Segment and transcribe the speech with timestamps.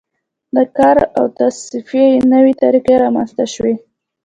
[0.55, 3.75] د کار او تصفیې نوې طریقې رامنځته شوې.